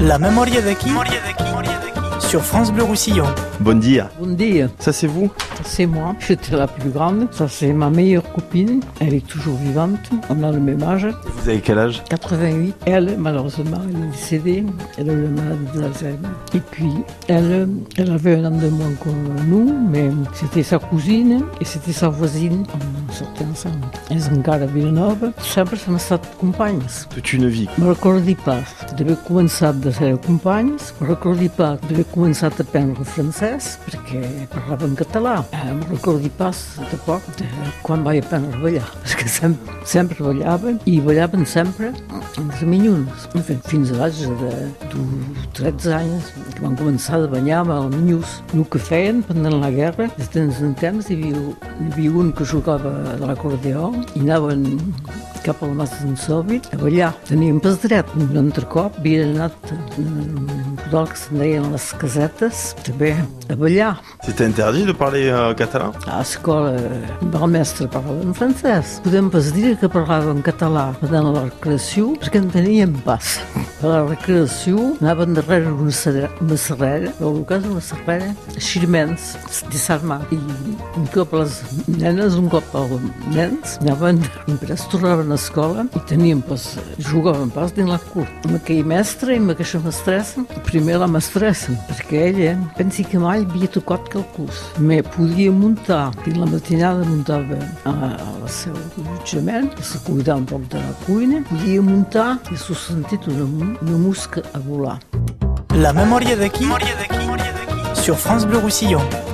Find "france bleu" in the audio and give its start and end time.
2.42-2.84, 108.16-108.60